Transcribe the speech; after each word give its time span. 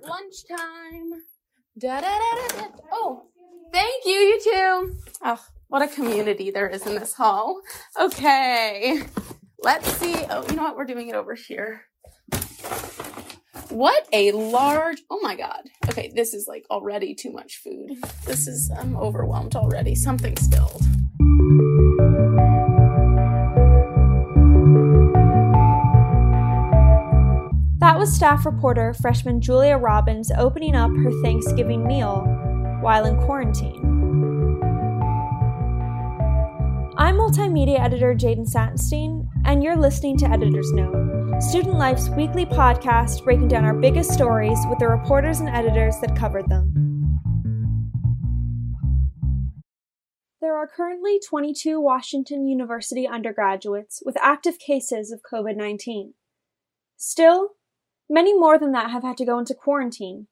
Lunchtime. 0.00 1.22
Da, 1.78 2.00
da, 2.00 2.18
da. 2.18 2.66
Oh, 2.92 3.24
thank 3.72 4.04
you, 4.04 4.12
you 4.12 4.40
too. 4.42 4.96
Oh, 5.22 5.44
what 5.68 5.82
a 5.82 5.88
community 5.88 6.50
there 6.50 6.68
is 6.68 6.86
in 6.86 6.94
this 6.94 7.14
hall. 7.14 7.60
Okay, 7.98 9.02
let's 9.62 9.88
see. 9.94 10.14
Oh, 10.30 10.44
you 10.48 10.56
know 10.56 10.62
what? 10.62 10.76
We're 10.76 10.84
doing 10.84 11.08
it 11.08 11.14
over 11.14 11.34
here. 11.34 11.82
What 13.70 14.06
a 14.12 14.30
large, 14.32 15.02
oh 15.10 15.18
my 15.22 15.34
god. 15.34 15.62
Okay, 15.88 16.12
this 16.14 16.32
is 16.34 16.46
like 16.46 16.64
already 16.70 17.14
too 17.14 17.32
much 17.32 17.56
food. 17.56 17.90
This 18.24 18.46
is, 18.46 18.70
I'm 18.78 18.96
overwhelmed 18.96 19.56
already. 19.56 19.94
Something 19.94 20.36
spilled. 20.36 20.82
Was 28.04 28.14
staff 28.14 28.44
reporter 28.44 28.92
freshman 28.92 29.40
Julia 29.40 29.78
Robbins 29.78 30.30
opening 30.36 30.76
up 30.76 30.90
her 30.90 31.10
Thanksgiving 31.22 31.86
meal 31.86 32.26
while 32.82 33.06
in 33.06 33.16
quarantine. 33.16 33.80
I'm 36.98 37.16
multimedia 37.16 37.80
editor 37.80 38.14
Jaden 38.14 38.46
Satinstein, 38.46 39.26
and 39.46 39.64
you're 39.64 39.74
listening 39.74 40.18
to 40.18 40.28
Editor's 40.28 40.70
Note, 40.72 41.40
Student 41.40 41.76
Life's 41.76 42.10
weekly 42.10 42.44
podcast 42.44 43.24
breaking 43.24 43.48
down 43.48 43.64
our 43.64 43.72
biggest 43.72 44.12
stories 44.12 44.58
with 44.68 44.80
the 44.80 44.88
reporters 44.88 45.40
and 45.40 45.48
editors 45.48 45.96
that 46.02 46.14
covered 46.14 46.46
them. 46.50 46.74
There 50.42 50.54
are 50.54 50.68
currently 50.68 51.18
22 51.26 51.80
Washington 51.80 52.46
University 52.46 53.08
undergraduates 53.08 54.02
with 54.04 54.18
active 54.20 54.58
cases 54.58 55.10
of 55.10 55.22
COVID 55.22 55.56
19. 55.56 56.12
Still, 56.98 57.52
Many 58.08 58.38
more 58.38 58.58
than 58.58 58.72
that 58.72 58.90
have 58.90 59.02
had 59.02 59.16
to 59.18 59.24
go 59.24 59.38
into 59.38 59.54
quarantine, 59.54 60.26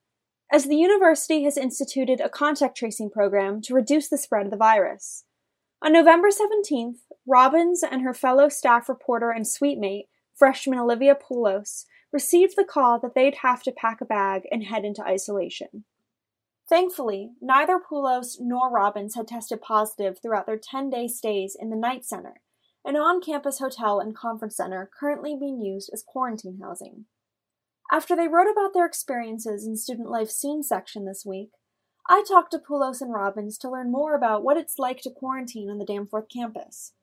as 0.53 0.67
the 0.67 0.77
university 0.77 1.45
has 1.45 1.57
instituted 1.57 2.21
a 2.21 2.29
contact 2.29 2.77
tracing 2.77 3.11
program 3.11 3.63
to 3.63 3.75
reduce 3.75 4.09
the 4.09 4.19
spread 4.19 4.45
of 4.45 4.51
the 4.51 4.59
virus. 4.59 5.25
On 5.81 5.93
November 5.93 6.29
17th, 6.29 6.99
Robbins 7.27 7.83
and 7.83 8.03
her 8.03 8.13
fellow 8.13 8.49
staff 8.49 8.89
reporter 8.89 9.31
and 9.31 9.49
suite 9.49 9.79
mate, 9.79 10.07
freshman 10.35 10.79
Olivia 10.79 11.15
Poulos, 11.17 11.87
received 12.13 12.55
the 12.57 12.65
call 12.65 13.01
that 13.01 13.15
they'd 13.15 13.37
have 13.37 13.63
to 13.63 13.73
pack 13.73 14.01
a 14.01 14.05
bag 14.05 14.43
and 14.51 14.65
head 14.65 14.85
into 14.85 15.03
isolation. 15.03 15.85
Thankfully, 16.69 17.31
neither 17.41 17.81
Poulos 17.81 18.37
nor 18.39 18.71
Robbins 18.71 19.15
had 19.15 19.29
tested 19.29 19.63
positive 19.63 20.19
throughout 20.21 20.47
their 20.47 20.59
10 20.59 20.91
day 20.91 21.09
stays 21.09 21.57
in 21.59 21.71
the 21.71 21.77
Knight 21.77 22.05
Center, 22.05 22.35
an 22.85 22.97
on 22.97 23.21
campus 23.21 23.59
hotel 23.59 23.99
and 23.99 24.15
conference 24.15 24.57
center 24.57 24.91
currently 24.99 25.37
being 25.39 25.61
used 25.61 25.91
as 25.93 26.05
quarantine 26.07 26.61
housing. 26.63 27.07
After 27.93 28.17
they 28.17 28.27
wrote 28.27 28.51
about 28.51 28.73
their 28.73 28.87
experiences 28.87 29.67
in 29.67 29.77
Student 29.77 30.09
Life 30.09 30.31
Scene 30.31 30.63
section 30.63 31.05
this 31.05 31.27
week, 31.27 31.51
I 32.09 32.25
talked 32.27 32.51
to 32.53 32.59
Poulos 32.59 33.03
and 33.03 33.13
Robbins 33.13 33.59
to 33.59 33.71
learn 33.71 33.93
more 33.93 34.15
about 34.15 34.43
what 34.43 34.57
it's 34.57 34.79
like 34.79 35.03
to 35.03 35.11
quarantine 35.11 35.69
on 35.69 35.77
the 35.77 35.85
Danforth 35.85 36.25
campus. 36.35 36.95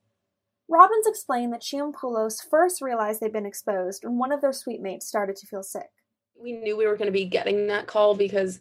Robbins 0.68 1.06
explained 1.06 1.54
that 1.54 1.62
she 1.62 1.78
and 1.78 1.96
Poulos 1.96 2.40
first 2.50 2.82
realized 2.82 3.22
they'd 3.22 3.32
been 3.32 3.46
exposed 3.46 4.04
when 4.04 4.18
one 4.18 4.32
of 4.32 4.42
their 4.42 4.52
suite 4.52 4.82
mates 4.82 5.08
started 5.08 5.36
to 5.36 5.46
feel 5.46 5.62
sick. 5.62 5.90
We 6.36 6.54
knew 6.54 6.76
we 6.76 6.88
were 6.88 6.98
going 6.98 7.06
to 7.06 7.12
be 7.12 7.26
getting 7.26 7.68
that 7.68 7.86
call 7.86 8.16
because 8.16 8.60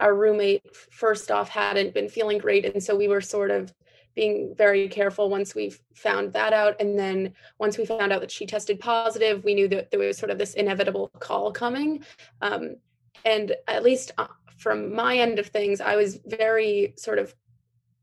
our 0.00 0.16
roommate, 0.16 0.74
first 0.74 1.30
off, 1.30 1.48
hadn't 1.48 1.94
been 1.94 2.08
feeling 2.08 2.38
great. 2.38 2.64
And 2.64 2.82
so 2.82 2.96
we 2.96 3.06
were 3.06 3.20
sort 3.20 3.52
of 3.52 3.72
being 4.18 4.52
very 4.56 4.88
careful 4.88 5.30
once 5.30 5.54
we 5.54 5.72
found 5.94 6.32
that 6.32 6.52
out. 6.52 6.74
And 6.80 6.98
then 6.98 7.32
once 7.60 7.78
we 7.78 7.86
found 7.86 8.12
out 8.12 8.20
that 8.20 8.32
she 8.32 8.46
tested 8.46 8.80
positive, 8.80 9.44
we 9.44 9.54
knew 9.54 9.68
that 9.68 9.92
there 9.92 10.00
was 10.00 10.18
sort 10.18 10.32
of 10.32 10.38
this 10.38 10.54
inevitable 10.54 11.12
call 11.20 11.52
coming. 11.52 12.02
Um, 12.42 12.78
and 13.24 13.54
at 13.68 13.84
least 13.84 14.10
uh, 14.18 14.26
from 14.56 14.92
my 14.92 15.16
end 15.16 15.38
of 15.38 15.46
things, 15.46 15.80
I 15.80 15.94
was 15.94 16.18
very 16.26 16.94
sort 16.96 17.20
of 17.20 17.32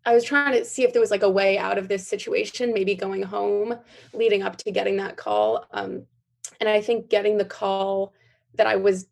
I 0.06 0.14
was 0.14 0.24
trying 0.24 0.54
to 0.54 0.64
see 0.64 0.84
if 0.84 0.94
there 0.94 1.02
was 1.02 1.12
like 1.12 1.24
a 1.24 1.30
way 1.30 1.58
out 1.58 1.78
of 1.78 1.90
this 1.90 2.08
situation, 2.08 2.74
maybe 2.74 2.96
going 2.96 3.24
home 3.24 3.78
leading 4.14 4.42
up 4.42 4.56
to 4.58 4.72
getting 4.72 4.96
that 4.98 5.18
call. 5.18 5.66
Um, 5.72 6.06
and 6.62 6.70
I 6.70 6.80
think 6.80 7.10
getting 7.10 7.38
the 7.38 7.44
call 7.44 8.14
that 8.58 8.68
I 8.68 8.76
was 8.76 9.08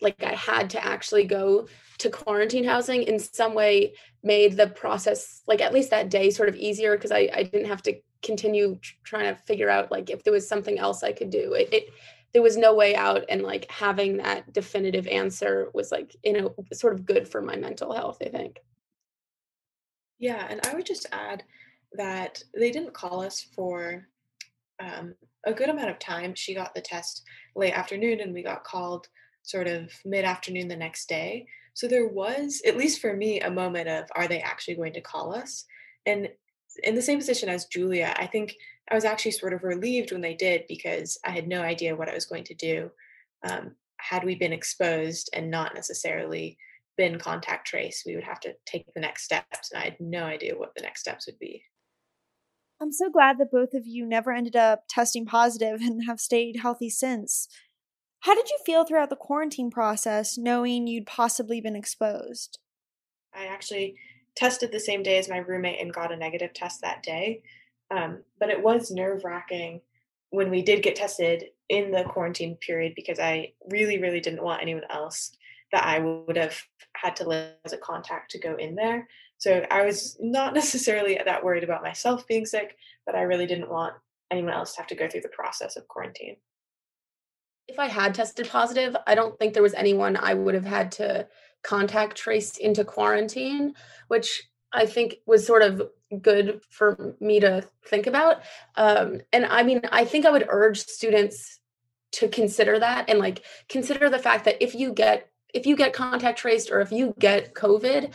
like 0.00 0.22
I 0.22 0.34
had 0.34 0.70
to 0.70 0.84
actually 0.84 1.24
go 1.24 1.68
to 1.98 2.10
quarantine 2.10 2.64
housing 2.64 3.02
in 3.02 3.18
some 3.18 3.54
way 3.54 3.94
made 4.22 4.56
the 4.56 4.68
process 4.68 5.42
like 5.46 5.60
at 5.60 5.72
least 5.72 5.90
that 5.90 6.10
day 6.10 6.30
sort 6.30 6.48
of 6.48 6.56
easier 6.56 6.96
because 6.96 7.12
I, 7.12 7.28
I 7.32 7.42
didn't 7.44 7.68
have 7.68 7.82
to 7.82 7.94
continue 8.22 8.78
trying 9.04 9.34
to 9.34 9.40
figure 9.42 9.70
out 9.70 9.90
like 9.90 10.10
if 10.10 10.24
there 10.24 10.32
was 10.32 10.48
something 10.48 10.78
else 10.78 11.02
I 11.02 11.12
could 11.12 11.30
do. 11.30 11.52
It, 11.52 11.68
it 11.72 11.90
there 12.32 12.42
was 12.42 12.56
no 12.56 12.74
way 12.74 12.96
out 12.96 13.24
and 13.28 13.42
like 13.42 13.70
having 13.70 14.16
that 14.16 14.52
definitive 14.52 15.06
answer 15.06 15.70
was 15.72 15.92
like 15.92 16.16
you 16.24 16.32
know 16.32 16.54
sort 16.72 16.94
of 16.94 17.06
good 17.06 17.28
for 17.28 17.40
my 17.40 17.56
mental 17.56 17.92
health, 17.94 18.18
I 18.20 18.28
think. 18.28 18.58
Yeah, 20.18 20.46
and 20.48 20.60
I 20.66 20.74
would 20.74 20.86
just 20.86 21.06
add 21.12 21.44
that 21.92 22.42
they 22.56 22.70
didn't 22.70 22.94
call 22.94 23.22
us 23.22 23.46
for 23.54 24.08
um, 24.80 25.14
a 25.46 25.52
good 25.52 25.68
amount 25.68 25.90
of 25.90 25.98
time. 25.98 26.34
She 26.34 26.54
got 26.54 26.74
the 26.74 26.80
test 26.80 27.22
late 27.54 27.72
afternoon 27.72 28.20
and 28.20 28.32
we 28.32 28.42
got 28.42 28.64
called 28.64 29.08
sort 29.42 29.66
of 29.66 29.90
mid 30.04 30.24
afternoon 30.24 30.68
the 30.68 30.76
next 30.76 31.08
day. 31.08 31.46
So 31.74 31.88
there 31.88 32.08
was, 32.08 32.62
at 32.66 32.76
least 32.76 33.00
for 33.00 33.14
me, 33.14 33.40
a 33.40 33.50
moment 33.50 33.88
of 33.88 34.04
are 34.14 34.28
they 34.28 34.40
actually 34.40 34.76
going 34.76 34.92
to 34.94 35.00
call 35.00 35.34
us? 35.34 35.64
And 36.06 36.28
in 36.82 36.94
the 36.94 37.02
same 37.02 37.18
position 37.18 37.48
as 37.48 37.66
Julia, 37.66 38.14
I 38.16 38.26
think 38.26 38.54
I 38.90 38.94
was 38.94 39.04
actually 39.04 39.32
sort 39.32 39.52
of 39.52 39.62
relieved 39.62 40.12
when 40.12 40.20
they 40.20 40.34
did 40.34 40.64
because 40.68 41.18
I 41.24 41.30
had 41.30 41.48
no 41.48 41.62
idea 41.62 41.96
what 41.96 42.08
I 42.08 42.14
was 42.14 42.26
going 42.26 42.44
to 42.44 42.54
do. 42.54 42.90
Um, 43.48 43.72
had 43.98 44.24
we 44.24 44.34
been 44.34 44.52
exposed 44.52 45.30
and 45.32 45.50
not 45.50 45.74
necessarily 45.74 46.58
been 46.96 47.18
contact 47.18 47.66
traced, 47.66 48.04
we 48.06 48.14
would 48.14 48.24
have 48.24 48.40
to 48.40 48.54
take 48.66 48.86
the 48.94 49.00
next 49.00 49.24
steps. 49.24 49.70
And 49.72 49.80
I 49.80 49.84
had 49.84 49.96
no 50.00 50.24
idea 50.24 50.56
what 50.56 50.72
the 50.76 50.82
next 50.82 51.00
steps 51.00 51.26
would 51.26 51.38
be. 51.38 51.64
I'm 52.84 52.92
so 52.92 53.08
glad 53.08 53.38
that 53.38 53.50
both 53.50 53.72
of 53.72 53.86
you 53.86 54.04
never 54.04 54.30
ended 54.30 54.56
up 54.56 54.84
testing 54.90 55.24
positive 55.24 55.80
and 55.80 56.04
have 56.04 56.20
stayed 56.20 56.56
healthy 56.56 56.90
since. 56.90 57.48
How 58.20 58.34
did 58.34 58.50
you 58.50 58.58
feel 58.66 58.84
throughout 58.84 59.08
the 59.08 59.16
quarantine 59.16 59.70
process 59.70 60.36
knowing 60.36 60.86
you'd 60.86 61.06
possibly 61.06 61.62
been 61.62 61.76
exposed? 61.76 62.58
I 63.34 63.46
actually 63.46 63.96
tested 64.36 64.70
the 64.70 64.80
same 64.80 65.02
day 65.02 65.16
as 65.16 65.30
my 65.30 65.38
roommate 65.38 65.80
and 65.80 65.94
got 65.94 66.12
a 66.12 66.16
negative 66.16 66.52
test 66.52 66.82
that 66.82 67.02
day. 67.02 67.42
Um, 67.90 68.22
but 68.38 68.50
it 68.50 68.62
was 68.62 68.90
nerve 68.90 69.24
wracking 69.24 69.80
when 70.28 70.50
we 70.50 70.60
did 70.60 70.82
get 70.82 70.94
tested 70.94 71.44
in 71.70 71.90
the 71.90 72.04
quarantine 72.04 72.56
period 72.56 72.92
because 72.94 73.18
I 73.18 73.54
really, 73.70 73.96
really 73.96 74.20
didn't 74.20 74.44
want 74.44 74.60
anyone 74.60 74.84
else 74.90 75.34
that 75.72 75.86
I 75.86 76.00
would 76.00 76.36
have 76.36 76.60
had 76.94 77.16
to 77.16 77.26
live 77.26 77.52
as 77.64 77.72
a 77.72 77.78
contact 77.78 78.32
to 78.32 78.38
go 78.38 78.56
in 78.56 78.74
there. 78.74 79.08
So 79.44 79.62
I 79.70 79.84
was 79.84 80.16
not 80.20 80.54
necessarily 80.62 81.20
that 81.22 81.44
worried 81.44 81.64
about 81.64 81.82
myself 81.82 82.26
being 82.26 82.46
sick, 82.46 82.76
but 83.04 83.14
I 83.14 83.22
really 83.22 83.44
didn't 83.44 83.70
want 83.70 83.92
anyone 84.30 84.54
else 84.54 84.72
to 84.72 84.78
have 84.80 84.86
to 84.88 84.94
go 84.94 85.06
through 85.06 85.20
the 85.20 85.28
process 85.28 85.76
of 85.76 85.86
quarantine. 85.86 86.36
If 87.68 87.78
I 87.78 87.86
had 87.86 88.14
tested 88.14 88.48
positive, 88.48 88.96
I 89.06 89.14
don't 89.14 89.38
think 89.38 89.52
there 89.52 89.62
was 89.62 89.74
anyone 89.74 90.16
I 90.16 90.32
would 90.32 90.54
have 90.54 90.64
had 90.64 90.92
to 90.92 91.28
contact 91.62 92.16
trace 92.16 92.56
into 92.56 92.84
quarantine, 92.84 93.74
which 94.08 94.42
I 94.72 94.86
think 94.86 95.16
was 95.26 95.46
sort 95.46 95.62
of 95.62 95.90
good 96.22 96.62
for 96.70 97.14
me 97.20 97.40
to 97.40 97.68
think 97.86 98.06
about. 98.06 98.40
Um, 98.76 99.20
and 99.30 99.44
I 99.44 99.62
mean, 99.62 99.82
I 99.92 100.06
think 100.06 100.24
I 100.24 100.30
would 100.30 100.46
urge 100.48 100.78
students 100.78 101.60
to 102.12 102.28
consider 102.28 102.78
that 102.78 103.10
and 103.10 103.18
like 103.18 103.44
consider 103.68 104.08
the 104.08 104.18
fact 104.18 104.46
that 104.46 104.62
if 104.62 104.74
you 104.74 104.92
get 104.92 105.28
if 105.54 105.66
you 105.66 105.76
get 105.76 105.92
contact 105.92 106.38
traced 106.38 106.70
or 106.70 106.80
if 106.80 106.92
you 106.92 107.14
get 107.18 107.54
COVID, 107.54 108.12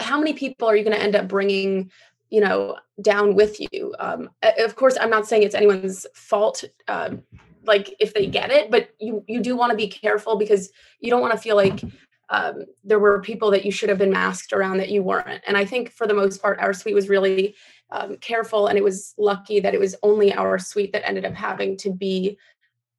how 0.00 0.18
many 0.18 0.32
people 0.32 0.68
are 0.68 0.76
you 0.76 0.84
going 0.84 0.96
to 0.96 1.02
end 1.02 1.16
up 1.16 1.28
bringing, 1.28 1.90
you 2.30 2.40
know, 2.40 2.76
down 3.02 3.34
with 3.34 3.60
you? 3.60 3.94
Um, 3.98 4.30
of 4.58 4.76
course, 4.76 4.96
I'm 4.98 5.10
not 5.10 5.26
saying 5.26 5.42
it's 5.42 5.54
anyone's 5.54 6.06
fault, 6.14 6.64
um, 6.86 7.22
like 7.64 7.94
if 7.98 8.14
they 8.14 8.26
get 8.26 8.50
it, 8.50 8.70
but 8.70 8.90
you 9.00 9.24
you 9.26 9.40
do 9.40 9.56
want 9.56 9.72
to 9.72 9.76
be 9.76 9.88
careful 9.88 10.36
because 10.36 10.70
you 11.00 11.10
don't 11.10 11.20
want 11.20 11.32
to 11.32 11.38
feel 11.38 11.56
like 11.56 11.82
um, 12.28 12.64
there 12.84 13.00
were 13.00 13.20
people 13.20 13.50
that 13.50 13.64
you 13.64 13.72
should 13.72 13.88
have 13.88 13.98
been 13.98 14.12
masked 14.12 14.52
around 14.52 14.78
that 14.78 14.90
you 14.90 15.02
weren't. 15.02 15.42
And 15.46 15.56
I 15.56 15.64
think 15.64 15.90
for 15.90 16.06
the 16.06 16.14
most 16.14 16.40
part, 16.40 16.58
our 16.60 16.72
suite 16.72 16.94
was 16.94 17.08
really 17.08 17.56
um, 17.90 18.16
careful, 18.18 18.68
and 18.68 18.78
it 18.78 18.84
was 18.84 19.14
lucky 19.18 19.58
that 19.58 19.74
it 19.74 19.80
was 19.80 19.96
only 20.04 20.32
our 20.32 20.58
suite 20.60 20.92
that 20.92 21.06
ended 21.06 21.24
up 21.24 21.34
having 21.34 21.76
to 21.78 21.90
be 21.90 22.38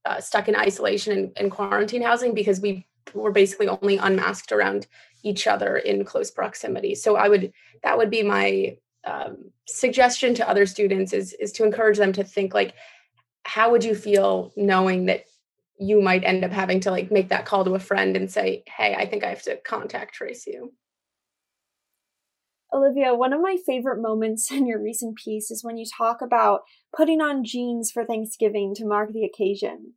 uh, 0.03 0.19
stuck 0.19 0.49
in 0.49 0.55
isolation 0.55 1.17
and, 1.17 1.31
and 1.37 1.51
quarantine 1.51 2.01
housing 2.01 2.33
because 2.33 2.59
we 2.59 2.85
were 3.13 3.31
basically 3.31 3.67
only 3.67 3.97
unmasked 3.97 4.51
around 4.51 4.87
each 5.23 5.47
other 5.47 5.77
in 5.77 6.05
close 6.05 6.31
proximity. 6.31 6.95
So 6.95 7.15
I 7.15 7.27
would 7.29 7.51
that 7.83 7.97
would 7.97 8.09
be 8.09 8.23
my 8.23 8.77
um, 9.07 9.51
suggestion 9.67 10.33
to 10.35 10.49
other 10.49 10.65
students 10.65 11.13
is 11.13 11.33
is 11.33 11.51
to 11.53 11.63
encourage 11.63 11.97
them 11.97 12.13
to 12.13 12.23
think 12.23 12.53
like 12.53 12.73
how 13.43 13.71
would 13.71 13.83
you 13.83 13.95
feel 13.95 14.51
knowing 14.57 15.05
that 15.05 15.23
you 15.79 16.01
might 16.01 16.23
end 16.23 16.43
up 16.43 16.51
having 16.51 16.79
to 16.81 16.91
like 16.91 17.11
make 17.11 17.29
that 17.29 17.45
call 17.45 17.63
to 17.63 17.75
a 17.75 17.79
friend 17.79 18.15
and 18.15 18.31
say 18.31 18.63
hey 18.67 18.95
i 18.95 19.05
think 19.05 19.23
i 19.23 19.29
have 19.29 19.41
to 19.41 19.57
contact 19.57 20.13
trace 20.13 20.47
you 20.47 20.73
olivia 22.73 23.13
one 23.13 23.33
of 23.33 23.41
my 23.41 23.57
favorite 23.65 24.01
moments 24.01 24.51
in 24.51 24.65
your 24.65 24.81
recent 24.81 25.15
piece 25.17 25.51
is 25.51 25.63
when 25.63 25.77
you 25.77 25.85
talk 25.97 26.21
about 26.21 26.61
putting 26.95 27.21
on 27.21 27.43
jeans 27.43 27.91
for 27.91 28.05
thanksgiving 28.05 28.73
to 28.73 28.85
mark 28.85 29.11
the 29.11 29.23
occasion 29.23 29.93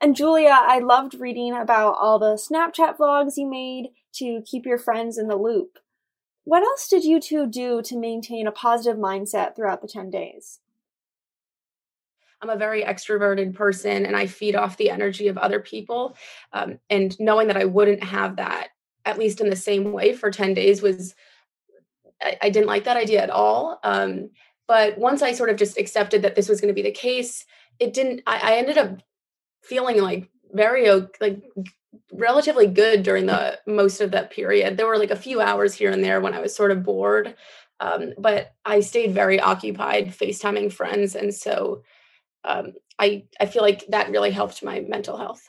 And 0.00 0.14
Julia, 0.14 0.56
I 0.56 0.78
loved 0.78 1.14
reading 1.14 1.54
about 1.54 1.96
all 1.98 2.18
the 2.18 2.34
Snapchat 2.34 2.98
vlogs 2.98 3.36
you 3.36 3.48
made 3.48 3.90
to 4.14 4.42
keep 4.46 4.64
your 4.64 4.78
friends 4.78 5.18
in 5.18 5.26
the 5.26 5.36
loop. 5.36 5.78
What 6.44 6.62
else 6.62 6.88
did 6.88 7.04
you 7.04 7.20
two 7.20 7.46
do 7.46 7.82
to 7.82 7.98
maintain 7.98 8.46
a 8.46 8.52
positive 8.52 8.98
mindset 8.98 9.56
throughout 9.56 9.82
the 9.82 9.88
10 9.88 10.08
days? 10.10 10.60
I'm 12.40 12.50
a 12.50 12.56
very 12.56 12.82
extroverted 12.84 13.54
person 13.54 14.06
and 14.06 14.16
I 14.16 14.26
feed 14.26 14.54
off 14.54 14.76
the 14.76 14.90
energy 14.90 15.26
of 15.26 15.36
other 15.36 15.58
people. 15.58 16.16
Um, 16.52 16.78
and 16.88 17.18
knowing 17.18 17.48
that 17.48 17.56
I 17.56 17.64
wouldn't 17.64 18.04
have 18.04 18.36
that, 18.36 18.68
at 19.04 19.18
least 19.18 19.40
in 19.40 19.50
the 19.50 19.56
same 19.56 19.92
way, 19.92 20.14
for 20.14 20.30
10 20.30 20.54
days 20.54 20.80
was, 20.80 21.16
I, 22.22 22.38
I 22.42 22.50
didn't 22.50 22.68
like 22.68 22.84
that 22.84 22.96
idea 22.96 23.20
at 23.20 23.30
all. 23.30 23.80
Um, 23.82 24.30
but 24.68 24.96
once 24.96 25.22
I 25.22 25.32
sort 25.32 25.50
of 25.50 25.56
just 25.56 25.76
accepted 25.76 26.22
that 26.22 26.36
this 26.36 26.48
was 26.48 26.60
going 26.60 26.68
to 26.68 26.80
be 26.80 26.82
the 26.82 26.92
case, 26.92 27.44
it 27.80 27.92
didn't, 27.92 28.22
I, 28.26 28.52
I 28.52 28.56
ended 28.58 28.78
up 28.78 29.02
feeling 29.62 30.00
like 30.00 30.28
very 30.52 30.90
like 31.20 31.42
relatively 32.12 32.66
good 32.66 33.02
during 33.02 33.26
the 33.26 33.58
most 33.66 34.00
of 34.00 34.10
that 34.12 34.30
period. 34.30 34.76
There 34.76 34.86
were 34.86 34.98
like 34.98 35.10
a 35.10 35.16
few 35.16 35.40
hours 35.40 35.74
here 35.74 35.90
and 35.90 36.02
there 36.02 36.20
when 36.20 36.34
I 36.34 36.40
was 36.40 36.54
sort 36.54 36.70
of 36.70 36.84
bored, 36.84 37.34
um, 37.80 38.14
but 38.18 38.54
I 38.64 38.80
stayed 38.80 39.14
very 39.14 39.40
occupied 39.40 40.08
FaceTiming 40.08 40.72
friends, 40.72 41.14
and 41.14 41.34
so 41.34 41.82
um, 42.44 42.72
I 42.98 43.24
I 43.40 43.46
feel 43.46 43.62
like 43.62 43.84
that 43.88 44.10
really 44.10 44.30
helped 44.30 44.62
my 44.62 44.80
mental 44.80 45.16
health. 45.16 45.46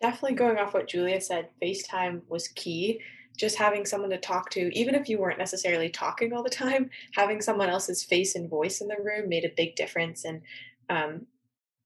Definitely 0.00 0.36
going 0.36 0.58
off 0.58 0.74
what 0.74 0.88
Julia 0.88 1.20
said, 1.20 1.48
FaceTime 1.62 2.22
was 2.28 2.48
key. 2.48 3.00
Just 3.36 3.56
having 3.56 3.86
someone 3.86 4.10
to 4.10 4.18
talk 4.18 4.50
to, 4.50 4.76
even 4.76 4.96
if 4.96 5.08
you 5.08 5.18
weren't 5.18 5.38
necessarily 5.38 5.88
talking 5.88 6.32
all 6.32 6.42
the 6.42 6.50
time, 6.50 6.90
having 7.14 7.40
someone 7.40 7.68
else's 7.68 8.02
face 8.02 8.34
and 8.34 8.50
voice 8.50 8.80
in 8.80 8.88
the 8.88 8.96
room 9.02 9.28
made 9.28 9.44
a 9.44 9.54
big 9.56 9.76
difference. 9.76 10.24
And 10.24 10.42
um, 10.90 11.26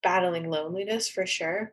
battling 0.02 0.50
loneliness 0.50 1.08
for 1.08 1.26
sure. 1.26 1.72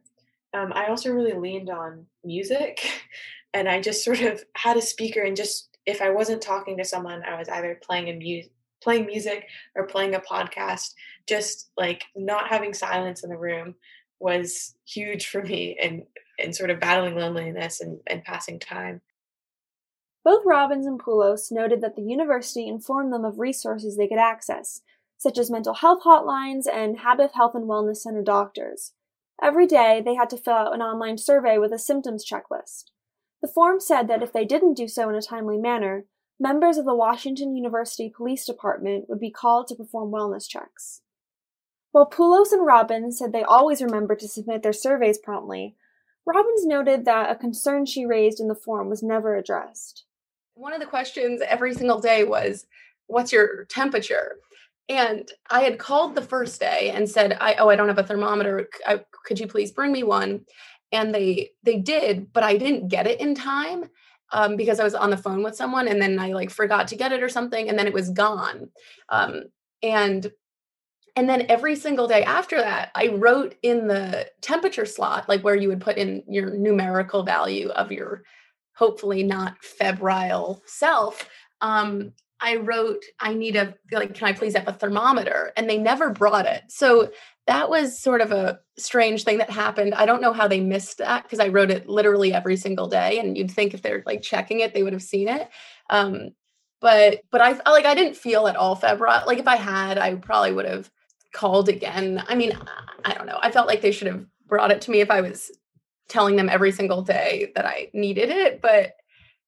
Um, 0.53 0.71
I 0.73 0.87
also 0.87 1.11
really 1.11 1.33
leaned 1.33 1.69
on 1.69 2.05
music, 2.23 2.85
and 3.53 3.67
I 3.67 3.81
just 3.81 4.03
sort 4.03 4.21
of 4.21 4.43
had 4.55 4.77
a 4.77 4.81
speaker, 4.81 5.21
and 5.21 5.35
just 5.35 5.77
if 5.85 6.01
I 6.01 6.09
wasn't 6.09 6.41
talking 6.41 6.77
to 6.77 6.85
someone, 6.85 7.23
I 7.23 7.37
was 7.37 7.49
either 7.49 7.79
playing 7.81 8.09
a 8.09 8.13
mu- 8.13 8.49
playing 8.81 9.05
music 9.05 9.47
or 9.75 9.87
playing 9.87 10.15
a 10.15 10.19
podcast. 10.19 10.93
Just 11.27 11.71
like 11.77 12.03
not 12.15 12.47
having 12.47 12.73
silence 12.73 13.23
in 13.23 13.29
the 13.29 13.37
room 13.37 13.75
was 14.19 14.75
huge 14.85 15.27
for 15.27 15.43
me, 15.43 15.77
and 15.81 16.03
and 16.39 16.55
sort 16.55 16.69
of 16.69 16.79
battling 16.79 17.15
loneliness 17.15 17.81
and, 17.81 17.99
and 18.07 18.23
passing 18.23 18.59
time. 18.59 19.01
Both 20.23 20.45
Robbins 20.45 20.85
and 20.85 20.99
Poulos 20.99 21.51
noted 21.51 21.81
that 21.81 21.95
the 21.95 22.01
university 22.01 22.67
informed 22.67 23.13
them 23.13 23.25
of 23.25 23.39
resources 23.39 23.97
they 23.97 24.07
could 24.07 24.17
access, 24.17 24.81
such 25.19 25.37
as 25.37 25.51
mental 25.51 25.75
health 25.75 26.03
hotlines 26.03 26.63
and 26.71 26.99
Habif 26.99 27.33
Health 27.33 27.53
and 27.53 27.65
Wellness 27.65 27.97
Center 27.97 28.23
doctors. 28.23 28.93
Every 29.43 29.67
day, 29.67 30.01
they 30.03 30.15
had 30.15 30.29
to 30.31 30.37
fill 30.37 30.53
out 30.53 30.73
an 30.73 30.81
online 30.81 31.17
survey 31.17 31.57
with 31.57 31.73
a 31.73 31.77
symptoms 31.77 32.25
checklist. 32.25 32.85
The 33.41 33.47
form 33.47 33.79
said 33.79 34.07
that 34.07 34.23
if 34.23 34.33
they 34.33 34.45
didn't 34.45 34.75
do 34.75 34.87
so 34.87 35.09
in 35.09 35.15
a 35.15 35.21
timely 35.21 35.57
manner, 35.57 36.05
members 36.39 36.77
of 36.77 36.85
the 36.85 36.95
Washington 36.95 37.53
University 37.55 38.11
Police 38.15 38.45
Department 38.45 39.05
would 39.09 39.19
be 39.19 39.29
called 39.29 39.67
to 39.67 39.75
perform 39.75 40.11
wellness 40.11 40.47
checks. 40.47 41.01
While 41.91 42.09
Poulos 42.09 42.53
and 42.53 42.65
Robbins 42.65 43.17
said 43.17 43.33
they 43.33 43.43
always 43.43 43.81
remembered 43.81 44.19
to 44.19 44.27
submit 44.27 44.63
their 44.63 44.73
surveys 44.73 45.17
promptly, 45.17 45.75
Robbins 46.25 46.65
noted 46.65 47.03
that 47.05 47.31
a 47.31 47.35
concern 47.35 47.85
she 47.85 48.05
raised 48.05 48.39
in 48.39 48.47
the 48.47 48.55
form 48.55 48.89
was 48.89 49.03
never 49.03 49.35
addressed. 49.35 50.05
One 50.53 50.73
of 50.73 50.79
the 50.79 50.85
questions 50.85 51.41
every 51.45 51.73
single 51.73 51.99
day 51.99 52.23
was, 52.23 52.67
What's 53.07 53.31
your 53.31 53.65
temperature? 53.65 54.37
And 54.89 55.31
I 55.51 55.61
had 55.61 55.77
called 55.77 56.15
the 56.15 56.21
first 56.21 56.59
day 56.59 56.91
and 56.93 57.07
said, 57.07 57.37
I, 57.39 57.53
"Oh, 57.55 57.69
I 57.69 57.75
don't 57.75 57.87
have 57.87 57.99
a 57.99 58.03
thermometer. 58.03 58.67
I, 58.85 59.01
could 59.25 59.39
you 59.39 59.47
please 59.47 59.71
bring 59.71 59.91
me 59.91 60.03
one?" 60.03 60.41
And 60.91 61.13
they 61.13 61.51
they 61.63 61.77
did, 61.77 62.33
but 62.33 62.43
I 62.43 62.57
didn't 62.57 62.89
get 62.89 63.07
it 63.07 63.21
in 63.21 63.35
time 63.35 63.85
um, 64.31 64.55
because 64.57 64.79
I 64.79 64.83
was 64.83 64.95
on 64.95 65.11
the 65.11 65.17
phone 65.17 65.43
with 65.43 65.55
someone, 65.55 65.87
and 65.87 66.01
then 66.01 66.19
I 66.19 66.33
like 66.33 66.49
forgot 66.49 66.87
to 66.89 66.95
get 66.95 67.11
it 67.11 67.21
or 67.21 67.29
something, 67.29 67.69
and 67.69 67.77
then 67.77 67.87
it 67.87 67.93
was 67.93 68.09
gone. 68.09 68.69
Um, 69.09 69.43
and 69.83 70.31
and 71.15 71.29
then 71.29 71.45
every 71.49 71.75
single 71.75 72.07
day 72.07 72.23
after 72.23 72.57
that, 72.57 72.91
I 72.95 73.09
wrote 73.09 73.55
in 73.61 73.87
the 73.87 74.27
temperature 74.41 74.85
slot, 74.85 75.29
like 75.29 75.41
where 75.41 75.55
you 75.55 75.67
would 75.67 75.81
put 75.81 75.97
in 75.97 76.23
your 76.27 76.49
numerical 76.51 77.23
value 77.23 77.69
of 77.69 77.91
your 77.91 78.23
hopefully 78.73 79.23
not 79.23 79.61
febrile 79.63 80.63
self. 80.65 81.29
Um, 81.61 82.13
I 82.41 82.55
wrote, 82.57 83.03
I 83.19 83.33
need 83.33 83.55
a, 83.55 83.75
like, 83.91 84.13
can 84.13 84.27
I 84.27 84.33
please 84.33 84.55
have 84.55 84.67
a 84.67 84.73
thermometer? 84.73 85.51
And 85.57 85.69
they 85.69 85.77
never 85.77 86.09
brought 86.09 86.45
it. 86.45 86.63
So 86.69 87.11
that 87.47 87.69
was 87.69 87.99
sort 87.99 88.21
of 88.21 88.31
a 88.31 88.59
strange 88.77 89.23
thing 89.23 89.39
that 89.39 89.49
happened. 89.49 89.93
I 89.93 90.05
don't 90.05 90.21
know 90.21 90.33
how 90.33 90.47
they 90.47 90.59
missed 90.59 90.99
that 90.99 91.23
because 91.23 91.39
I 91.39 91.49
wrote 91.49 91.71
it 91.71 91.89
literally 91.89 92.33
every 92.33 92.55
single 92.55 92.87
day. 92.87 93.19
And 93.19 93.37
you'd 93.37 93.51
think 93.51 93.73
if 93.73 93.81
they're 93.81 94.03
like 94.05 94.21
checking 94.21 94.59
it, 94.61 94.73
they 94.73 94.83
would 94.83 94.93
have 94.93 95.01
seen 95.01 95.27
it. 95.27 95.49
Um, 95.89 96.29
but, 96.79 97.21
but 97.31 97.41
I 97.41 97.59
like, 97.69 97.85
I 97.85 97.95
didn't 97.95 98.15
feel 98.15 98.47
at 98.47 98.55
all 98.55 98.75
febrile. 98.75 99.23
Like 99.27 99.39
if 99.39 99.47
I 99.47 99.57
had, 99.57 99.97
I 99.97 100.15
probably 100.15 100.53
would 100.53 100.65
have 100.65 100.89
called 101.33 101.67
again. 101.67 102.23
I 102.27 102.35
mean, 102.35 102.57
I 103.03 103.13
don't 103.13 103.27
know. 103.27 103.39
I 103.41 103.51
felt 103.51 103.67
like 103.67 103.81
they 103.81 103.91
should 103.91 104.07
have 104.07 104.25
brought 104.47 104.71
it 104.71 104.81
to 104.81 104.91
me 104.91 105.01
if 105.01 105.11
I 105.11 105.21
was 105.21 105.51
telling 106.07 106.35
them 106.35 106.49
every 106.49 106.71
single 106.71 107.01
day 107.01 107.51
that 107.55 107.65
I 107.65 107.89
needed 107.93 108.29
it, 108.29 108.61
but 108.61 108.93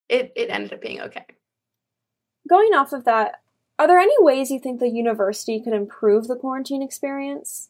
it, 0.10 0.32
it 0.36 0.50
ended 0.50 0.74
up 0.74 0.82
being 0.82 1.02
okay. 1.02 1.26
Going 2.48 2.74
off 2.74 2.94
of 2.94 3.06
that, 3.06 3.42
are 3.80 3.88
there 3.88 4.00
any 4.00 4.16
ways 4.20 4.52
you 4.52 4.60
think 4.60 4.80
the 4.80 4.90
university 4.90 5.62
could 5.62 5.74
improve 5.74 6.28
the 6.28 6.36
quarantine 6.36 6.82
experience? 6.82 7.70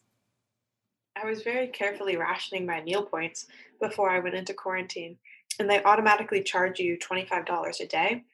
I 1.16 1.26
was 1.26 1.42
very 1.42 1.68
carefully 1.68 2.16
rationing 2.16 2.66
my 2.66 2.80
meal 2.82 3.02
points 3.02 3.46
before 3.80 4.10
I 4.10 4.18
went 4.18 4.34
into 4.34 4.54
quarantine, 4.54 5.16
and 5.58 5.68
they 5.68 5.82
automatically 5.82 6.42
charge 6.42 6.78
you 6.78 6.98
$25 6.98 7.80
a 7.80 7.86
day. 7.86 8.24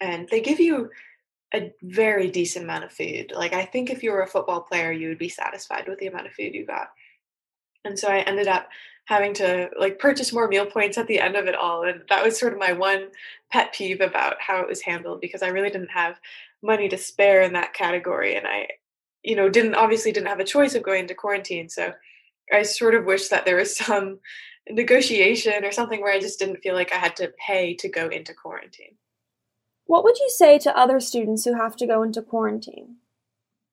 And 0.00 0.28
they 0.28 0.40
give 0.40 0.60
you 0.60 0.90
a 1.52 1.72
very 1.82 2.30
decent 2.30 2.64
amount 2.64 2.84
of 2.84 2.92
food. 2.92 3.32
Like, 3.34 3.52
I 3.52 3.64
think 3.64 3.90
if 3.90 4.02
you 4.02 4.12
were 4.12 4.22
a 4.22 4.26
football 4.26 4.62
player, 4.62 4.92
you 4.92 5.08
would 5.08 5.18
be 5.18 5.28
satisfied 5.28 5.88
with 5.88 5.98
the 5.98 6.06
amount 6.06 6.26
of 6.26 6.32
food 6.32 6.54
you 6.54 6.64
got. 6.64 6.90
And 7.84 7.98
so 7.98 8.08
I 8.08 8.20
ended 8.20 8.48
up 8.48 8.68
having 9.10 9.34
to 9.34 9.68
like 9.76 9.98
purchase 9.98 10.32
more 10.32 10.46
meal 10.46 10.64
points 10.64 10.96
at 10.96 11.08
the 11.08 11.18
end 11.18 11.34
of 11.34 11.46
it 11.46 11.54
all 11.56 11.82
and 11.82 12.02
that 12.08 12.24
was 12.24 12.38
sort 12.38 12.52
of 12.52 12.58
my 12.60 12.72
one 12.72 13.08
pet 13.50 13.74
peeve 13.74 14.00
about 14.00 14.36
how 14.40 14.60
it 14.60 14.68
was 14.68 14.80
handled 14.80 15.20
because 15.20 15.42
i 15.42 15.48
really 15.48 15.68
didn't 15.68 15.90
have 15.90 16.20
money 16.62 16.88
to 16.88 16.96
spare 16.96 17.42
in 17.42 17.52
that 17.52 17.74
category 17.74 18.36
and 18.36 18.46
i 18.46 18.68
you 19.24 19.34
know 19.34 19.48
didn't 19.48 19.74
obviously 19.74 20.12
didn't 20.12 20.28
have 20.28 20.38
a 20.38 20.44
choice 20.44 20.76
of 20.76 20.84
going 20.84 21.00
into 21.00 21.14
quarantine 21.14 21.68
so 21.68 21.92
i 22.52 22.62
sort 22.62 22.94
of 22.94 23.04
wish 23.04 23.28
that 23.28 23.44
there 23.44 23.56
was 23.56 23.76
some 23.84 24.20
negotiation 24.70 25.64
or 25.64 25.72
something 25.72 26.00
where 26.00 26.14
i 26.14 26.20
just 26.20 26.38
didn't 26.38 26.62
feel 26.62 26.74
like 26.74 26.92
i 26.92 26.96
had 26.96 27.16
to 27.16 27.32
pay 27.44 27.74
to 27.74 27.88
go 27.88 28.06
into 28.06 28.32
quarantine. 28.32 28.94
What 29.90 30.04
would 30.04 30.20
you 30.20 30.30
say 30.30 30.56
to 30.60 30.78
other 30.78 31.00
students 31.00 31.44
who 31.44 31.54
have 31.56 31.74
to 31.74 31.84
go 31.84 32.04
into 32.04 32.22
quarantine? 32.22 32.98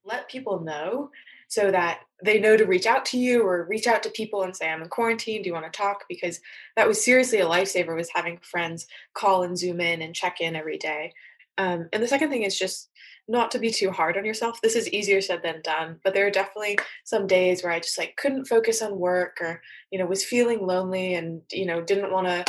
Let 0.03 0.27
people 0.27 0.61
know 0.61 1.11
so 1.47 1.69
that 1.69 2.06
they 2.23 2.39
know 2.39 2.57
to 2.57 2.65
reach 2.65 2.85
out 2.85 3.05
to 3.05 3.17
you 3.17 3.43
or 3.43 3.67
reach 3.69 3.87
out 3.87 4.01
to 4.03 4.09
people 4.09 4.43
and 4.43 4.55
say 4.55 4.67
i'm 4.67 4.81
in 4.81 4.89
quarantine 4.89 5.41
do 5.41 5.47
you 5.47 5.53
want 5.53 5.71
to 5.71 5.77
talk? 5.77 6.03
because 6.09 6.39
that 6.75 6.87
was 6.87 7.03
seriously 7.03 7.39
a 7.39 7.45
lifesaver 7.45 7.95
was 7.95 8.09
having 8.13 8.39
friends 8.39 8.87
call 9.13 9.43
and 9.43 9.57
zoom 9.57 9.79
in 9.79 10.01
and 10.01 10.15
check 10.15 10.41
in 10.41 10.55
every 10.55 10.77
day. 10.77 11.13
Um, 11.59 11.89
and 11.91 12.03
the 12.03 12.07
second 12.07 12.29
thing 12.29 12.43
is 12.43 12.57
just 12.57 12.89
not 13.27 13.51
to 13.51 13.59
be 13.59 13.71
too 13.71 13.91
hard 13.91 14.15
on 14.15 14.25
yourself. 14.25 14.61
This 14.61 14.75
is 14.75 14.87
easier 14.89 15.21
said 15.21 15.41
than 15.43 15.61
done 15.61 15.99
but 16.03 16.13
there 16.13 16.27
are 16.27 16.31
definitely 16.31 16.77
some 17.03 17.27
days 17.27 17.63
where 17.63 17.73
i 17.73 17.79
just 17.79 17.97
like 17.97 18.15
couldn't 18.15 18.45
focus 18.45 18.81
on 18.81 18.99
work 18.99 19.37
or 19.41 19.61
you 19.91 19.99
know 19.99 20.05
was 20.05 20.23
feeling 20.23 20.65
lonely 20.65 21.15
and 21.15 21.41
you 21.51 21.65
know 21.65 21.81
didn't 21.81 22.11
want 22.11 22.27
to 22.27 22.45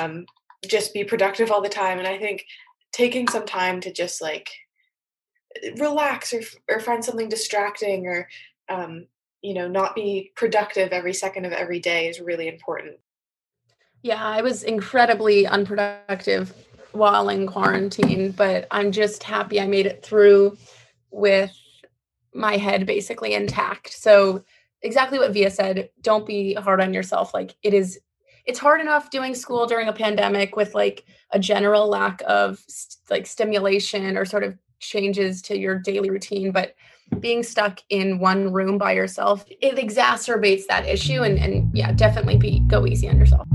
um, 0.00 0.26
just 0.66 0.92
be 0.92 1.04
productive 1.04 1.50
all 1.50 1.62
the 1.62 1.68
time. 1.68 1.98
And 1.98 2.08
i 2.08 2.18
think 2.18 2.44
taking 2.92 3.28
some 3.28 3.46
time 3.46 3.80
to 3.80 3.92
just 3.92 4.20
like 4.20 4.48
relax 5.76 6.32
or, 6.32 6.40
or 6.68 6.80
find 6.80 7.04
something 7.04 7.28
distracting 7.28 8.06
or 8.06 8.28
um, 8.68 9.06
you 9.42 9.54
know 9.54 9.68
not 9.68 9.94
be 9.94 10.32
productive 10.36 10.90
every 10.92 11.14
second 11.14 11.44
of 11.44 11.52
every 11.52 11.80
day 11.80 12.08
is 12.08 12.20
really 12.20 12.48
important. 12.48 12.96
Yeah 14.02 14.24
i 14.24 14.42
was 14.42 14.62
incredibly 14.62 15.46
unproductive 15.46 16.54
while 16.92 17.28
in 17.28 17.46
quarantine 17.46 18.30
but 18.30 18.66
i'm 18.70 18.92
just 18.92 19.22
happy 19.24 19.60
i 19.60 19.66
made 19.66 19.86
it 19.86 20.04
through 20.04 20.56
with 21.10 21.52
my 22.34 22.56
head 22.56 22.86
basically 22.86 23.34
intact. 23.34 23.92
So 23.92 24.44
exactly 24.82 25.18
what 25.18 25.32
via 25.32 25.50
said 25.50 25.90
don't 26.02 26.24
be 26.24 26.54
hard 26.54 26.80
on 26.80 26.94
yourself 26.94 27.34
like 27.34 27.56
it 27.64 27.74
is 27.74 27.98
it's 28.46 28.60
hard 28.60 28.80
enough 28.80 29.10
doing 29.10 29.34
school 29.34 29.66
during 29.66 29.88
a 29.88 29.92
pandemic 29.92 30.54
with 30.54 30.72
like 30.72 31.04
a 31.32 31.38
general 31.38 31.88
lack 31.88 32.22
of 32.28 32.60
st- 32.68 33.10
like 33.10 33.26
stimulation 33.26 34.16
or 34.16 34.24
sort 34.24 34.44
of 34.44 34.56
changes 34.78 35.42
to 35.42 35.58
your 35.58 35.80
daily 35.80 36.10
routine 36.10 36.52
but 36.52 36.74
being 37.20 37.42
stuck 37.42 37.80
in 37.88 38.18
one 38.18 38.52
room 38.52 38.78
by 38.78 38.92
yourself 38.92 39.44
it 39.48 39.76
exacerbates 39.76 40.66
that 40.66 40.86
issue 40.86 41.22
and, 41.22 41.38
and 41.38 41.70
yeah 41.76 41.92
definitely 41.92 42.36
be 42.36 42.60
go 42.68 42.86
easy 42.86 43.08
on 43.08 43.18
yourself 43.18 43.46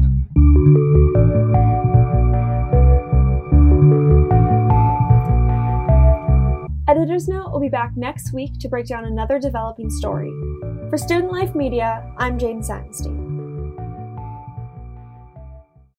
Editor's 6.85 7.27
Note 7.27 7.51
will 7.51 7.61
be 7.61 7.69
back 7.69 7.93
next 7.95 8.33
week 8.33 8.59
to 8.59 8.67
break 8.67 8.85
down 8.85 9.05
another 9.05 9.39
developing 9.39 9.89
story. 9.89 10.31
For 10.89 10.97
Student 10.97 11.31
Life 11.31 11.55
Media, 11.55 12.03
I'm 12.17 12.37
Jane 12.37 12.61
Satinstein. 12.61 13.22